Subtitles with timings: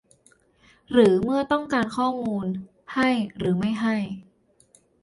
[0.91, 2.45] หรือ เมื่อต้องการข้อมูล
[2.95, 3.95] ให้หรือไม่ให้